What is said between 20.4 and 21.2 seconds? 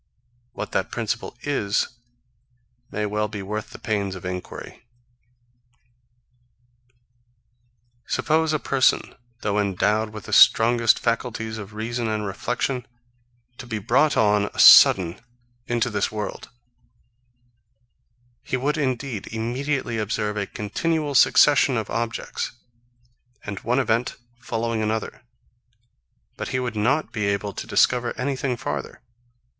continual